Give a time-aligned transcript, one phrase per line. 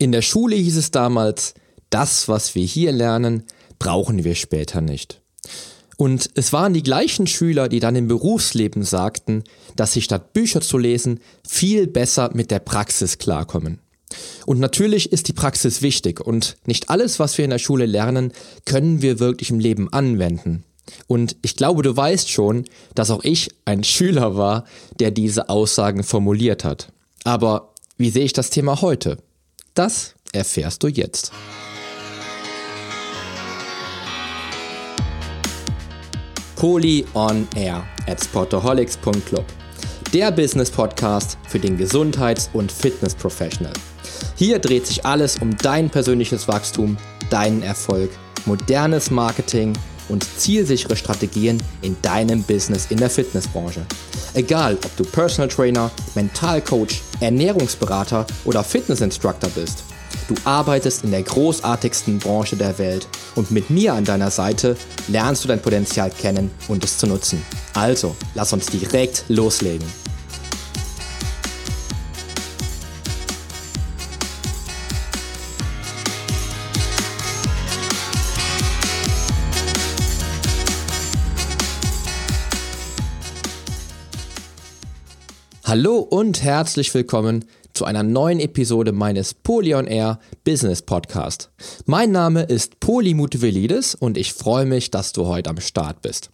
[0.00, 1.52] In der Schule hieß es damals,
[1.90, 3.42] das, was wir hier lernen,
[3.78, 5.20] brauchen wir später nicht.
[5.98, 9.44] Und es waren die gleichen Schüler, die dann im Berufsleben sagten,
[9.76, 13.78] dass sie statt Bücher zu lesen viel besser mit der Praxis klarkommen.
[14.46, 18.32] Und natürlich ist die Praxis wichtig und nicht alles, was wir in der Schule lernen,
[18.64, 20.64] können wir wirklich im Leben anwenden.
[21.08, 22.64] Und ich glaube, du weißt schon,
[22.94, 24.64] dass auch ich ein Schüler war,
[24.98, 26.90] der diese Aussagen formuliert hat.
[27.24, 29.18] Aber wie sehe ich das Thema heute?
[29.80, 31.32] Das erfährst du jetzt.
[36.54, 39.46] Poly on Air at sportaholics.club.
[40.12, 43.72] Der Business Podcast für den Gesundheits- und Fitness-Professional.
[44.36, 46.98] Hier dreht sich alles um dein persönliches Wachstum,
[47.30, 48.10] deinen Erfolg,
[48.44, 49.72] modernes Marketing
[50.10, 53.86] und zielsichere Strategien in deinem Business in der Fitnessbranche.
[54.34, 59.84] Egal, ob du Personal Trainer, Mentalcoach, Ernährungsberater oder Fitnessinstructor bist.
[60.28, 64.76] Du arbeitest in der großartigsten Branche der Welt und mit mir an deiner Seite
[65.08, 67.42] lernst du dein Potenzial kennen und es zu nutzen.
[67.74, 69.86] Also, lass uns direkt loslegen.
[85.70, 91.48] Hallo und herzlich willkommen zu einer neuen Episode meines Polion Air Business Podcast.
[91.86, 96.30] Mein Name ist Poli Mutevelidis und ich freue mich, dass du heute am Start bist.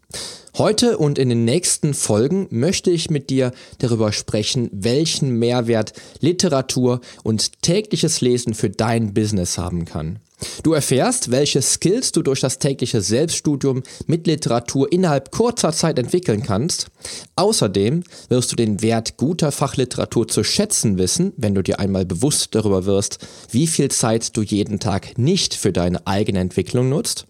[0.56, 7.02] Heute und in den nächsten Folgen möchte ich mit dir darüber sprechen, welchen Mehrwert Literatur
[7.22, 10.18] und tägliches Lesen für dein Business haben kann.
[10.62, 16.42] Du erfährst, welche Skills du durch das tägliche Selbststudium mit Literatur innerhalb kurzer Zeit entwickeln
[16.42, 16.88] kannst.
[17.36, 22.54] Außerdem wirst du den Wert guter Fachliteratur zu schätzen wissen, wenn du dir einmal bewusst
[22.54, 23.18] darüber wirst,
[23.50, 27.26] wie viel Zeit du jeden Tag nicht für deine eigene Entwicklung nutzt.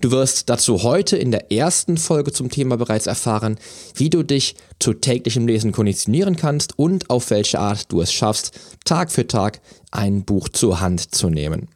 [0.00, 3.58] Du wirst dazu heute in der ersten Folge zum Thema bereits erfahren,
[3.94, 8.58] wie du dich zu täglichem Lesen konditionieren kannst und auf welche Art du es schaffst,
[8.84, 9.60] Tag für Tag
[9.90, 11.68] ein Buch zur Hand zu nehmen.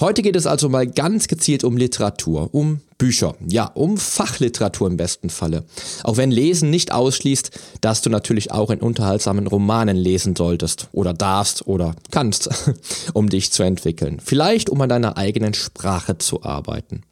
[0.00, 4.96] Heute geht es also mal ganz gezielt um Literatur, um Bücher, ja, um Fachliteratur im
[4.96, 5.64] besten Falle.
[6.04, 7.50] Auch wenn Lesen nicht ausschließt,
[7.80, 12.48] dass du natürlich auch in unterhaltsamen Romanen lesen solltest oder darfst oder kannst,
[13.12, 14.20] um dich zu entwickeln.
[14.24, 17.02] Vielleicht um an deiner eigenen Sprache zu arbeiten.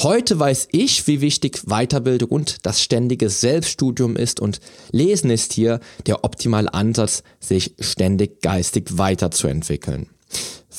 [0.00, 4.60] Heute weiß ich, wie wichtig Weiterbildung und das ständige Selbststudium ist und
[4.92, 10.08] Lesen ist hier der optimale Ansatz, sich ständig geistig weiterzuentwickeln.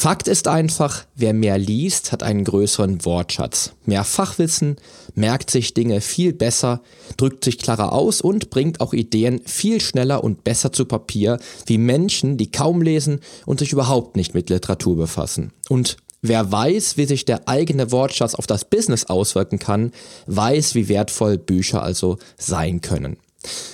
[0.01, 3.73] Fakt ist einfach, wer mehr liest, hat einen größeren Wortschatz.
[3.83, 4.77] Mehr Fachwissen,
[5.13, 6.79] merkt sich Dinge viel besser,
[7.17, 11.77] drückt sich klarer aus und bringt auch Ideen viel schneller und besser zu Papier, wie
[11.77, 15.51] Menschen, die kaum lesen und sich überhaupt nicht mit Literatur befassen.
[15.67, 19.91] Und Wer weiß, wie sich der eigene Wortschatz auf das Business auswirken kann,
[20.27, 23.17] weiß, wie wertvoll Bücher also sein können.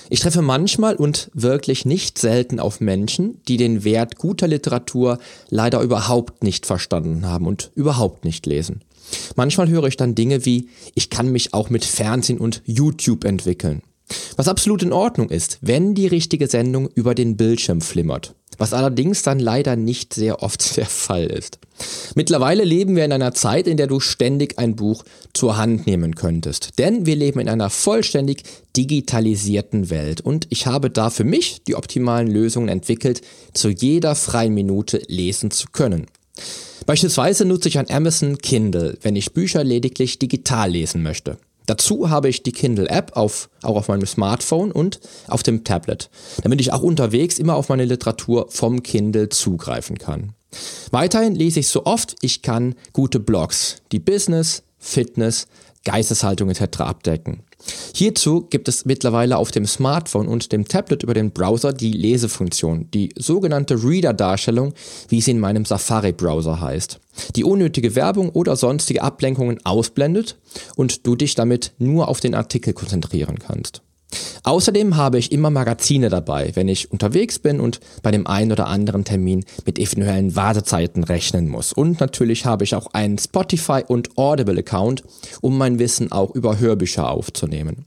[0.08, 5.18] Ich treffe manchmal und wirklich nicht selten auf Menschen, die den Wert guter Literatur
[5.48, 8.82] leider überhaupt nicht verstanden haben und überhaupt nicht lesen.
[9.34, 13.82] Manchmal höre ich dann Dinge wie, ich kann mich auch mit Fernsehen und YouTube entwickeln.
[14.36, 19.22] Was absolut in Ordnung ist, wenn die richtige Sendung über den Bildschirm flimmert was allerdings
[19.22, 21.58] dann leider nicht sehr oft der Fall ist.
[22.14, 26.14] Mittlerweile leben wir in einer Zeit, in der du ständig ein Buch zur Hand nehmen
[26.14, 26.78] könntest.
[26.78, 28.44] Denn wir leben in einer vollständig
[28.76, 33.20] digitalisierten Welt und ich habe da für mich die optimalen Lösungen entwickelt,
[33.52, 36.06] zu jeder freien Minute lesen zu können.
[36.86, 41.36] Beispielsweise nutze ich ein Amazon Kindle, wenn ich Bücher lediglich digital lesen möchte.
[41.66, 46.10] Dazu habe ich die Kindle-App auf, auch auf meinem Smartphone und auf dem Tablet,
[46.42, 50.32] damit ich auch unterwegs immer auf meine Literatur vom Kindle zugreifen kann.
[50.90, 55.48] Weiterhin lese ich so oft ich kann gute Blogs, die Business, Fitness,
[55.86, 56.80] Geisteshaltung etc.
[56.80, 57.44] abdecken.
[57.94, 62.90] Hierzu gibt es mittlerweile auf dem Smartphone und dem Tablet über den Browser die Lesefunktion,
[62.90, 64.74] die sogenannte Reader-Darstellung,
[65.08, 66.98] wie sie in meinem Safari-Browser heißt,
[67.36, 70.36] die unnötige Werbung oder sonstige Ablenkungen ausblendet
[70.74, 73.82] und du dich damit nur auf den Artikel konzentrieren kannst.
[74.46, 78.68] Außerdem habe ich immer Magazine dabei, wenn ich unterwegs bin und bei dem einen oder
[78.68, 81.72] anderen Termin mit eventuellen Wartezeiten rechnen muss.
[81.72, 85.02] Und natürlich habe ich auch einen Spotify und Audible Account,
[85.40, 87.86] um mein Wissen auch über Hörbücher aufzunehmen.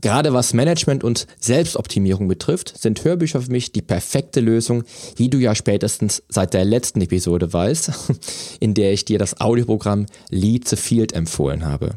[0.00, 4.82] Gerade was Management und Selbstoptimierung betrifft, sind Hörbücher für mich die perfekte Lösung,
[5.14, 7.92] wie du ja spätestens seit der letzten Episode weißt,
[8.58, 11.94] in der ich dir das Audioprogramm Lead the Field empfohlen habe.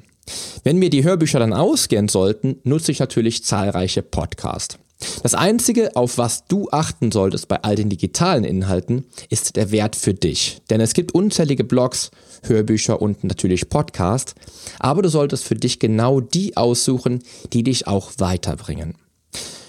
[0.63, 4.77] Wenn mir die Hörbücher dann ausgehen sollten, nutze ich natürlich zahlreiche Podcasts.
[5.23, 9.95] Das Einzige, auf was du achten solltest bei all den digitalen Inhalten, ist der Wert
[9.95, 10.61] für dich.
[10.69, 12.11] Denn es gibt unzählige Blogs,
[12.43, 14.35] Hörbücher und natürlich Podcasts,
[14.79, 18.95] aber du solltest für dich genau die aussuchen, die dich auch weiterbringen.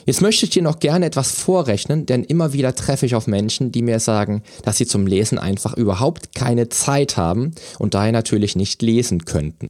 [0.05, 3.73] Jetzt möchte ich dir noch gerne etwas vorrechnen, denn immer wieder treffe ich auf Menschen,
[3.73, 8.55] die mir sagen, dass sie zum Lesen einfach überhaupt keine Zeit haben und daher natürlich
[8.55, 9.69] nicht lesen könnten.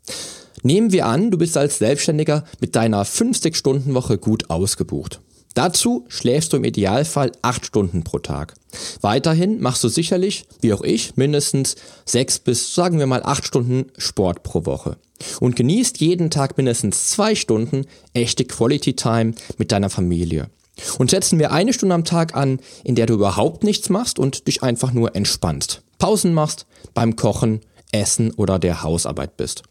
[0.63, 5.21] Nehmen wir an, du bist als Selbstständiger mit deiner 50-Stunden-Woche gut ausgebucht.
[5.57, 8.55] Dazu schläfst du im Idealfall acht Stunden pro Tag.
[9.01, 13.87] Weiterhin machst du sicherlich, wie auch ich, mindestens sechs bis sagen wir mal acht Stunden
[13.97, 14.99] Sport pro Woche.
[15.41, 20.51] Und genießt jeden Tag mindestens zwei Stunden echte Quality Time mit deiner Familie.
[20.99, 24.47] Und setzen wir eine Stunde am Tag an, in der du überhaupt nichts machst und
[24.47, 25.81] dich einfach nur entspannst.
[25.99, 27.61] Pausen machst, beim Kochen,
[27.93, 29.63] Essen oder der Hausarbeit bist.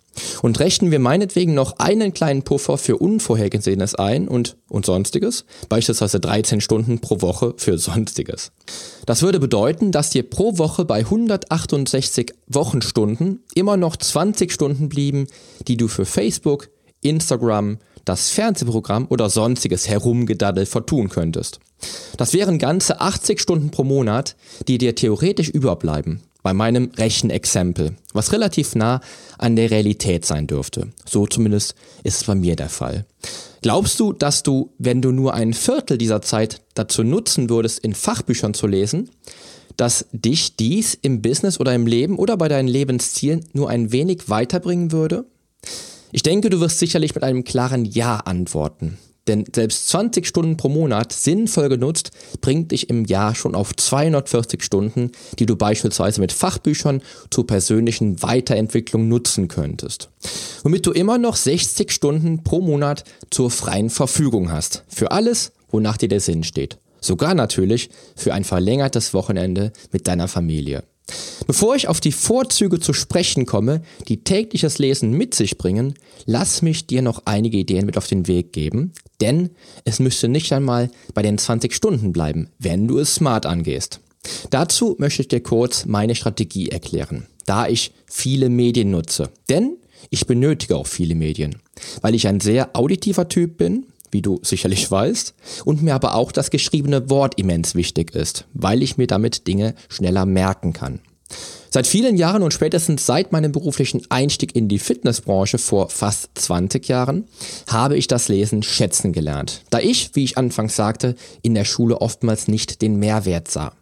[0.41, 6.19] Und rechnen wir meinetwegen noch einen kleinen Puffer für Unvorhergesehenes ein und, und Sonstiges, beispielsweise
[6.19, 8.51] 13 Stunden pro Woche für Sonstiges.
[9.06, 15.27] Das würde bedeuten, dass dir pro Woche bei 168 Wochenstunden immer noch 20 Stunden blieben,
[15.67, 16.69] die du für Facebook,
[17.01, 21.59] Instagram, das Fernsehprogramm oder sonstiges Herumgedaddel vertun könntest.
[22.18, 24.35] Das wären ganze 80 Stunden pro Monat,
[24.68, 29.01] die dir theoretisch überbleiben bei meinem Rechenexempel, was relativ nah
[29.39, 30.89] an der Realität sein dürfte.
[31.03, 33.07] So zumindest ist es bei mir der Fall.
[33.63, 37.95] Glaubst du, dass du, wenn du nur ein Viertel dieser Zeit dazu nutzen würdest, in
[37.95, 39.09] Fachbüchern zu lesen,
[39.75, 44.30] dass dich dies im Business oder im Leben oder bei deinen Lebenszielen nur ein wenig
[44.30, 45.25] weiterbringen würde?
[46.12, 49.00] Ich denke, du wirst sicherlich mit einem klaren Ja antworten.
[49.27, 52.12] Denn selbst 20 Stunden pro Monat sinnvoll genutzt,
[52.42, 57.01] bringt dich im Jahr schon auf 240 Stunden, die du beispielsweise mit Fachbüchern
[57.31, 60.10] zur persönlichen Weiterentwicklung nutzen könntest.
[60.63, 64.83] Womit du immer noch 60 Stunden pro Monat zur freien Verfügung hast.
[64.88, 66.78] Für alles, wonach dir der Sinn steht.
[67.01, 70.83] Sogar natürlich für ein verlängertes Wochenende mit deiner Familie.
[71.45, 75.94] Bevor ich auf die Vorzüge zu sprechen komme, die tägliches Lesen mit sich bringen,
[76.25, 79.51] lass mich dir noch einige Ideen mit auf den Weg geben, denn
[79.83, 84.00] es müsste nicht einmal bei den 20 Stunden bleiben, wenn du es smart angehst.
[84.50, 89.29] Dazu möchte ich dir kurz meine Strategie erklären, da ich viele Medien nutze.
[89.50, 89.77] Denn
[90.09, 91.57] ich benötige auch viele Medien,
[92.01, 95.33] weil ich ein sehr auditiver Typ bin, wie du sicherlich weißt,
[95.65, 99.75] und mir aber auch das geschriebene Wort immens wichtig ist, weil ich mir damit Dinge
[99.89, 101.00] schneller merken kann.
[101.75, 106.88] Seit vielen Jahren und spätestens seit meinem beruflichen Einstieg in die Fitnessbranche vor fast 20
[106.88, 107.27] Jahren
[107.68, 112.00] habe ich das Lesen schätzen gelernt, da ich, wie ich anfangs sagte, in der Schule
[112.00, 113.74] oftmals nicht den Mehrwert sah.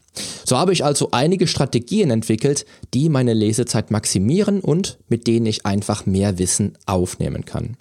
[0.43, 5.67] So habe ich also einige Strategien entwickelt, die meine Lesezeit maximieren und mit denen ich
[5.67, 7.77] einfach mehr Wissen aufnehmen kann.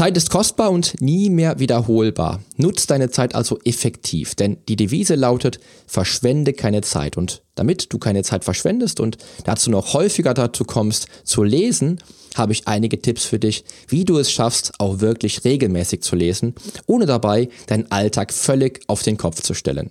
[0.00, 2.40] Zeit ist kostbar und nie mehr wiederholbar.
[2.56, 7.18] Nutz deine Zeit also effektiv, denn die Devise lautet, verschwende keine Zeit.
[7.18, 11.98] Und damit du keine Zeit verschwendest und dazu noch häufiger dazu kommst zu lesen,
[12.34, 16.54] habe ich einige Tipps für dich, wie du es schaffst, auch wirklich regelmäßig zu lesen,
[16.86, 19.90] ohne dabei deinen Alltag völlig auf den Kopf zu stellen.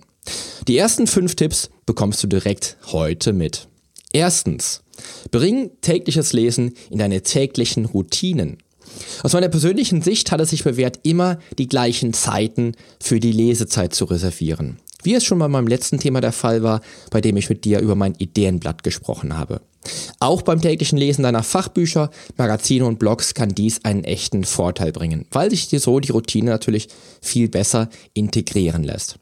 [0.66, 3.68] Die ersten fünf Tipps bekommst du direkt heute mit.
[4.12, 4.82] Erstens,
[5.30, 8.58] bring tägliches Lesen in deine täglichen Routinen.
[9.22, 13.94] Aus meiner persönlichen Sicht hat es sich bewährt, immer die gleichen Zeiten für die Lesezeit
[13.94, 14.78] zu reservieren.
[15.02, 17.80] Wie es schon bei meinem letzten Thema der Fall war, bei dem ich mit dir
[17.80, 19.60] über mein Ideenblatt gesprochen habe.
[20.18, 25.26] Auch beim täglichen Lesen deiner Fachbücher, Magazine und Blogs kann dies einen echten Vorteil bringen,
[25.30, 26.88] weil sich dir so die Routine natürlich
[27.22, 29.18] viel besser integrieren lässt.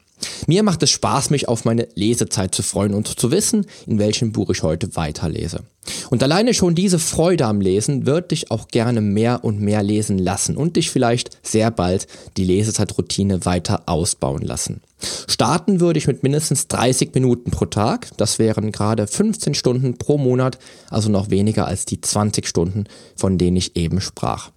[0.47, 4.31] Mir macht es Spaß, mich auf meine Lesezeit zu freuen und zu wissen, in welchem
[4.31, 5.63] Buch ich heute weiterlese.
[6.09, 10.17] Und alleine schon diese Freude am Lesen wird dich auch gerne mehr und mehr lesen
[10.17, 12.07] lassen und dich vielleicht sehr bald
[12.37, 14.81] die Lesezeitroutine weiter ausbauen lassen.
[15.27, 18.09] Starten würde ich mit mindestens 30 Minuten pro Tag.
[18.17, 20.59] Das wären gerade 15 Stunden pro Monat,
[20.89, 22.85] also noch weniger als die 20 Stunden,
[23.15, 24.51] von denen ich eben sprach.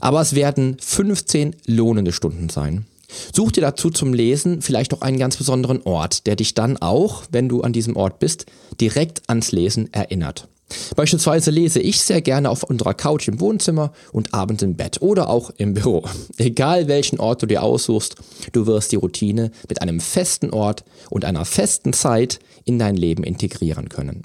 [0.00, 2.86] Aber es werden 15 lohnende Stunden sein.
[3.34, 7.24] Such dir dazu zum Lesen vielleicht auch einen ganz besonderen Ort, der dich dann auch,
[7.30, 8.46] wenn du an diesem Ort bist,
[8.80, 10.48] direkt ans Lesen erinnert.
[10.96, 15.28] Beispielsweise lese ich sehr gerne auf unserer Couch im Wohnzimmer und abends im Bett oder
[15.28, 16.04] auch im Büro.
[16.38, 18.16] Egal welchen Ort du dir aussuchst,
[18.52, 23.22] du wirst die Routine mit einem festen Ort und einer festen Zeit in dein Leben
[23.22, 24.22] integrieren können.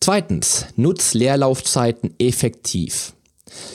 [0.00, 3.14] Zweitens, nutz Leerlaufzeiten effektiv.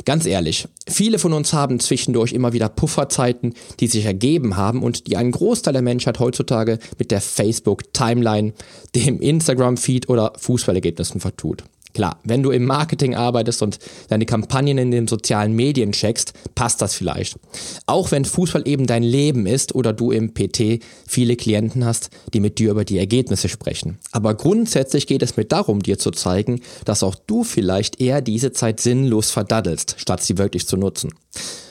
[0.06, 5.08] Ganz ehrlich, viele von uns haben zwischendurch immer wieder Pufferzeiten, die sich ergeben haben und
[5.08, 8.54] die einen Großteil der Menschheit heutzutage mit der Facebook-Timeline,
[8.96, 11.64] dem Instagram-Feed oder Fußballergebnissen vertut.
[11.94, 13.78] Klar, wenn du im Marketing arbeitest und
[14.10, 17.38] deine Kampagnen in den sozialen Medien checkst, passt das vielleicht.
[17.86, 22.40] Auch wenn Fußball eben dein Leben ist oder du im PT viele Klienten hast, die
[22.40, 24.00] mit dir über die Ergebnisse sprechen.
[24.12, 28.52] Aber grundsätzlich geht es mir darum, dir zu zeigen, dass auch du vielleicht eher diese
[28.52, 31.14] Zeit sinnlos verdaddelst, statt sie wirklich zu nutzen.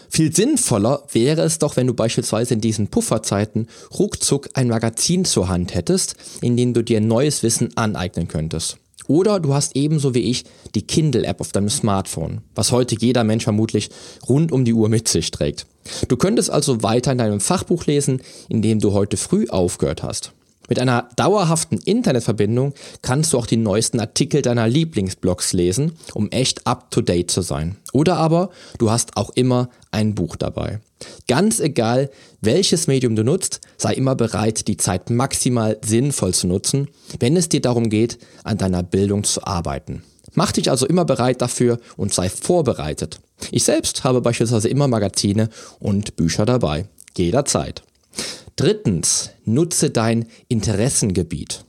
[0.09, 3.67] Viel sinnvoller wäre es doch, wenn du beispielsweise in diesen Pufferzeiten
[3.99, 8.77] ruckzuck ein Magazin zur Hand hättest, in dem du dir neues Wissen aneignen könntest.
[9.13, 13.45] Oder du hast ebenso wie ich die Kindle-App auf deinem Smartphone, was heute jeder Mensch
[13.45, 13.91] vermutlich
[14.27, 15.67] rund um die Uhr mit sich trägt.
[16.09, 20.33] Du könntest also weiter in deinem Fachbuch lesen, in dem du heute früh aufgehört hast.
[20.67, 26.67] Mit einer dauerhaften Internetverbindung kannst du auch die neuesten Artikel deiner Lieblingsblogs lesen, um echt
[26.67, 27.77] up-to-date zu sein.
[27.93, 30.81] Oder aber du hast auch immer ein Buch dabei.
[31.29, 36.89] Ganz egal, welches Medium du nutzt, sei immer bereit, die Zeit maximal sinnvoll zu nutzen,
[37.21, 40.03] wenn es dir darum geht, an deiner Bildung zu arbeiten.
[40.35, 43.21] Mach dich also immer bereit dafür und sei vorbereitet.
[43.51, 46.87] Ich selbst habe beispielsweise immer Magazine und Bücher dabei.
[47.17, 47.83] Jederzeit.
[48.57, 51.65] Drittens, nutze dein Interessengebiet.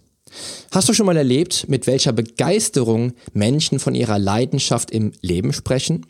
[0.72, 6.06] Hast du schon mal erlebt, mit welcher Begeisterung Menschen von ihrer Leidenschaft im Leben sprechen?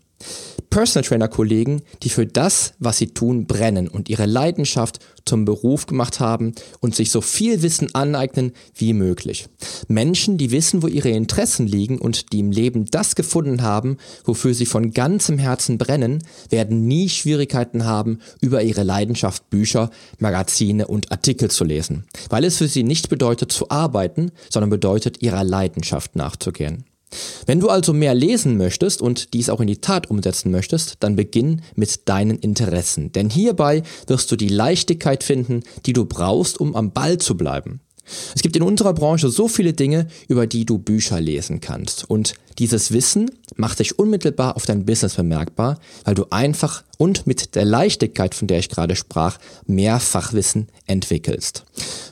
[0.69, 5.85] Personal Trainer Kollegen, die für das, was sie tun, brennen und ihre Leidenschaft zum Beruf
[5.85, 9.47] gemacht haben und sich so viel Wissen aneignen wie möglich.
[9.87, 14.53] Menschen, die wissen, wo ihre Interessen liegen und die im Leben das gefunden haben, wofür
[14.53, 21.11] sie von ganzem Herzen brennen, werden nie Schwierigkeiten haben, über ihre Leidenschaft Bücher, Magazine und
[21.11, 26.15] Artikel zu lesen, weil es für sie nicht bedeutet zu arbeiten, sondern bedeutet ihrer Leidenschaft
[26.15, 26.85] nachzugehen.
[27.45, 31.15] Wenn du also mehr lesen möchtest und dies auch in die Tat umsetzen möchtest, dann
[31.15, 33.11] beginn mit deinen Interessen.
[33.11, 37.82] Denn hierbei wirst du die Leichtigkeit finden, die du brauchst, um am Ball zu bleiben.
[38.35, 42.09] Es gibt in unserer Branche so viele Dinge, über die du Bücher lesen kannst.
[42.09, 47.55] Und dieses Wissen macht sich unmittelbar auf dein Business bemerkbar, weil du einfach und mit
[47.55, 51.65] der Leichtigkeit, von der ich gerade sprach, mehr Fachwissen entwickelst.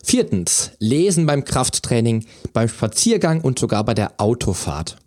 [0.03, 4.97] Viertens, lesen beim Krafttraining, beim Spaziergang und sogar bei der Autofahrt.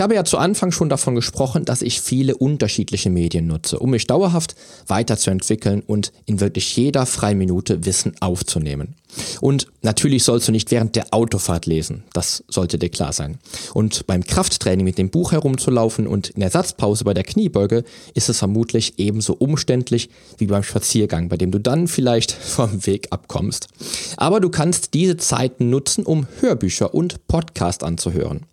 [0.00, 3.90] Ich habe ja zu Anfang schon davon gesprochen, dass ich viele unterschiedliche Medien nutze, um
[3.90, 4.54] mich dauerhaft
[4.86, 8.94] weiterzuentwickeln und in wirklich jeder freien Minute Wissen aufzunehmen.
[9.42, 13.36] Und natürlich sollst du nicht während der Autofahrt lesen, das sollte dir klar sein.
[13.74, 18.30] Und beim Krafttraining mit dem Buch herumzulaufen und in der Satzpause bei der Kniebeuge ist
[18.30, 23.68] es vermutlich ebenso umständlich wie beim Spaziergang, bei dem du dann vielleicht vom Weg abkommst.
[24.16, 28.46] Aber du kannst diese Zeiten nutzen, um Hörbücher und Podcast anzuhören.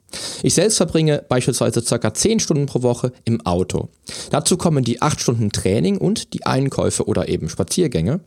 [0.44, 2.14] Ich selbst verbringe beispielsweise ca.
[2.14, 3.90] 10 Stunden pro Woche im Auto.
[4.30, 8.22] Dazu kommen die 8 Stunden Training und die Einkäufe oder eben Spaziergänge.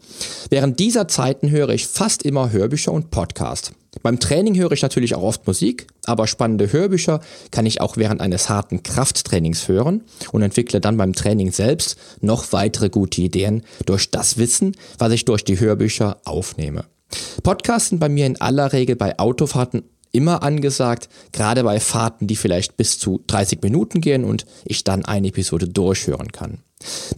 [0.51, 3.73] Während dieser Zeiten höre ich fast immer Hörbücher und Podcast.
[4.03, 7.21] Beim Training höre ich natürlich auch oft Musik, aber spannende Hörbücher
[7.51, 12.53] kann ich auch während eines harten Krafttrainings hören und entwickle dann beim Training selbst noch
[12.53, 16.85] weitere gute Ideen durch das Wissen, was ich durch die Hörbücher aufnehme.
[17.43, 22.37] Podcasts sind bei mir in aller Regel bei Autofahrten immer angesagt, gerade bei Fahrten, die
[22.37, 26.59] vielleicht bis zu 30 Minuten gehen und ich dann eine Episode durchhören kann.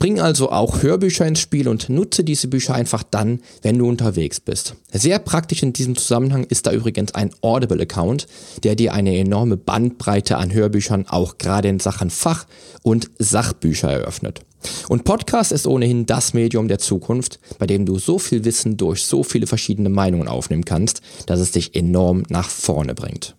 [0.02, 4.40] Bring also auch Hörbücher ins Spiel und nutze diese Bücher einfach dann, wenn du unterwegs
[4.40, 4.75] bist.
[4.92, 8.26] Sehr praktisch in diesem Zusammenhang ist da übrigens ein Audible-Account,
[8.64, 12.49] der dir eine enorme Bandbreite an Hörbüchern auch gerade in Sachen Fach-
[12.82, 14.40] und Sachbücher eröffnet.
[14.88, 19.04] Und Podcast ist ohnehin das Medium der Zukunft, bei dem du so viel Wissen durch
[19.04, 23.37] so viele verschiedene Meinungen aufnehmen kannst, dass es dich enorm nach vorne bringt.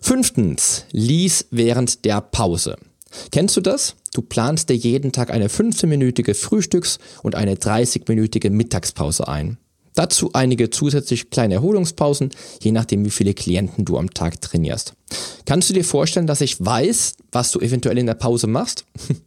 [0.00, 2.76] Fünftens, lies während der Pause.
[3.30, 3.94] Kennst du das?
[4.14, 9.58] Du planst dir jeden Tag eine 15-minütige Frühstücks- und eine 30-minütige Mittagspause ein.
[9.94, 12.30] Dazu einige zusätzlich kleine Erholungspausen,
[12.62, 14.94] je nachdem wie viele Klienten du am Tag trainierst.
[15.44, 18.84] Kannst du dir vorstellen, dass ich weiß, was du eventuell in der Pause machst?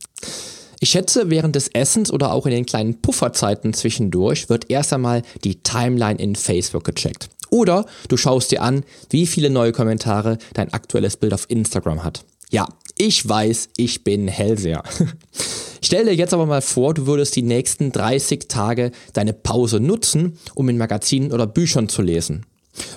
[0.82, 5.24] Ich schätze, während des Essens oder auch in den kleinen Pufferzeiten zwischendurch wird erst einmal
[5.44, 7.30] die Timeline in Facebook gecheckt.
[7.50, 12.26] Oder du schaust dir an, wie viele neue Kommentare dein aktuelles Bild auf Instagram hat.
[12.52, 14.84] Ja, ich weiß, ich bin Hellseher.
[15.84, 20.38] Stell dir jetzt aber mal vor, du würdest die nächsten 30 Tage deine Pause nutzen,
[20.56, 22.46] um in Magazinen oder Büchern zu lesen.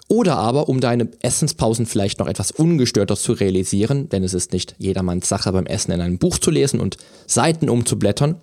[0.09, 4.75] Oder aber, um deine Essenspausen vielleicht noch etwas ungestörter zu realisieren, denn es ist nicht
[4.79, 8.37] jedermanns Sache beim Essen in einem Buch zu lesen und Seiten umzublättern,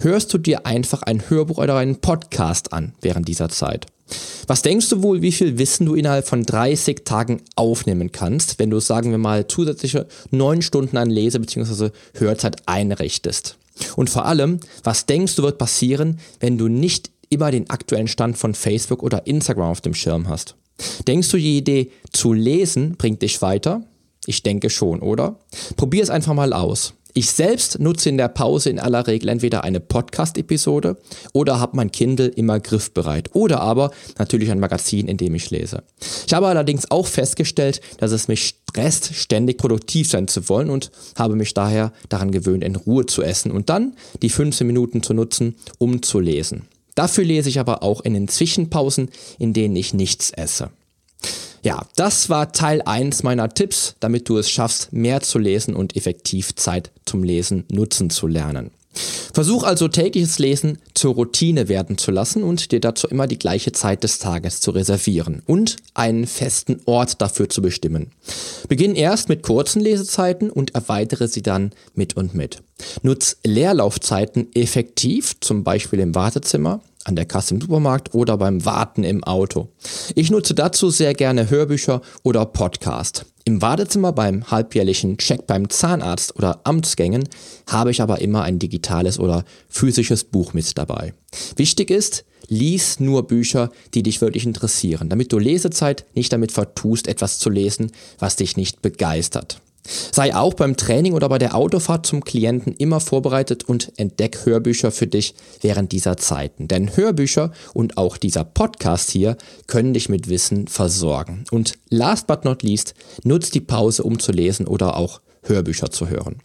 [0.00, 3.86] hörst du dir einfach ein Hörbuch oder einen Podcast an während dieser Zeit.
[4.46, 8.70] Was denkst du wohl, wie viel Wissen du innerhalb von 30 Tagen aufnehmen kannst, wenn
[8.70, 11.90] du, sagen wir mal, zusätzliche 9 Stunden an Lese- bzw.
[12.14, 13.56] Hörzeit einrichtest?
[13.96, 18.36] Und vor allem, was denkst du wird passieren, wenn du nicht immer den aktuellen Stand
[18.36, 20.56] von Facebook oder Instagram auf dem Schirm hast?
[21.06, 23.82] Denkst du, die Idee zu lesen bringt dich weiter?
[24.26, 25.36] Ich denke schon, oder?
[25.76, 26.94] Probier es einfach mal aus.
[27.14, 30.96] Ich selbst nutze in der Pause in aller Regel entweder eine Podcast-Episode
[31.34, 35.82] oder habe mein Kindle immer griffbereit oder aber natürlich ein Magazin, in dem ich lese.
[36.26, 40.90] Ich habe allerdings auch festgestellt, dass es mich stresst, ständig produktiv sein zu wollen und
[41.14, 45.12] habe mich daher daran gewöhnt, in Ruhe zu essen und dann die 15 Minuten zu
[45.12, 46.62] nutzen, um zu lesen.
[46.94, 50.70] Dafür lese ich aber auch in den Zwischenpausen, in denen ich nichts esse.
[51.62, 55.96] Ja, das war Teil 1 meiner Tipps, damit du es schaffst, mehr zu lesen und
[55.96, 58.72] effektiv Zeit zum Lesen nutzen zu lernen.
[59.32, 63.72] Versuch also tägliches Lesen zur Routine werden zu lassen und dir dazu immer die gleiche
[63.72, 68.10] Zeit des Tages zu reservieren und einen festen Ort dafür zu bestimmen.
[68.68, 72.62] Beginn erst mit kurzen Lesezeiten und erweitere sie dann mit und mit.
[73.02, 79.04] Nutz Leerlaufzeiten effektiv, zum Beispiel im Wartezimmer, an der Kasse im Supermarkt oder beim Warten
[79.04, 79.68] im Auto.
[80.14, 83.26] Ich nutze dazu sehr gerne Hörbücher oder Podcast.
[83.44, 87.28] Im Wartezimmer beim halbjährlichen Check beim Zahnarzt oder Amtsgängen
[87.68, 91.14] habe ich aber immer ein digitales oder physisches Buch mit dabei.
[91.56, 97.08] Wichtig ist, lies nur Bücher, die dich wirklich interessieren, damit du Lesezeit nicht damit vertust,
[97.08, 99.60] etwas zu lesen, was dich nicht begeistert.
[99.84, 104.92] Sei auch beim Training oder bei der Autofahrt zum Klienten immer vorbereitet und entdeck Hörbücher
[104.92, 106.68] für dich während dieser Zeiten.
[106.68, 109.36] Denn Hörbücher und auch dieser Podcast hier
[109.66, 111.44] können dich mit Wissen versorgen.
[111.50, 116.08] Und last but not least, nutz die Pause, um zu lesen oder auch Hörbücher zu
[116.08, 116.40] hören.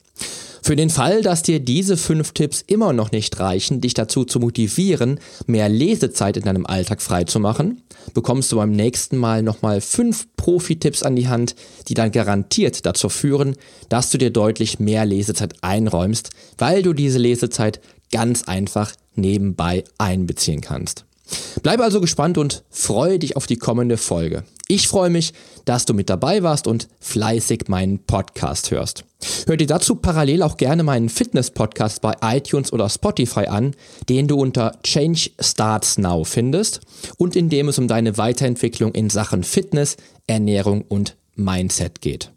[0.61, 4.39] Für den Fall, dass dir diese fünf Tipps immer noch nicht reichen, dich dazu zu
[4.39, 7.81] motivieren, mehr Lesezeit in deinem Alltag freizumachen,
[8.13, 11.55] bekommst du beim nächsten Mal nochmal fünf Profi-Tipps an die Hand,
[11.87, 13.55] die dann garantiert dazu führen,
[13.89, 17.79] dass du dir deutlich mehr Lesezeit einräumst, weil du diese Lesezeit
[18.11, 21.05] ganz einfach nebenbei einbeziehen kannst.
[21.61, 24.43] Bleib also gespannt und freue dich auf die kommende Folge.
[24.69, 25.33] Ich freue mich,
[25.63, 29.05] dass du mit dabei warst und fleißig meinen Podcast hörst.
[29.45, 33.75] Hör dir dazu parallel auch gerne meinen Fitness-Podcast bei iTunes oder Spotify an,
[34.09, 36.81] den du unter Change Starts Now findest
[37.17, 39.95] und in dem es um deine Weiterentwicklung in Sachen Fitness,
[40.27, 42.31] Ernährung und Mindset geht.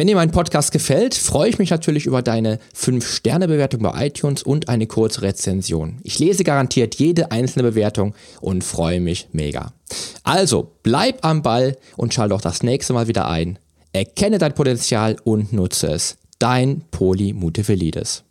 [0.00, 4.70] Wenn dir mein Podcast gefällt, freue ich mich natürlich über deine 5-Sterne-Bewertung bei iTunes und
[4.70, 5.98] eine kurze Rezension.
[6.04, 9.74] Ich lese garantiert jede einzelne Bewertung und freue mich mega.
[10.24, 13.58] Also, bleib am Ball und schau doch das nächste Mal wieder ein.
[13.92, 16.16] Erkenne dein Potenzial und nutze es.
[16.38, 18.24] Dein Poli Mutevelidis.